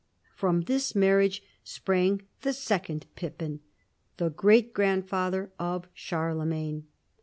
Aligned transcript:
From 0.33 0.61
this 0.61 0.95
marriage 0.95 1.43
sprang 1.63 2.23
the 2.41 2.53
second 2.53 3.05
Pippin, 3.15 3.59
the 4.17 4.29
great 4.31 4.73
grandfather 4.73 5.51
of 5.59 5.87
Charlemagne. 5.93 6.87